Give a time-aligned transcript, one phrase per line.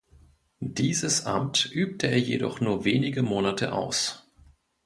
[0.65, 4.27] Dieses Amt übte er jedoch nur wenige Monate aus.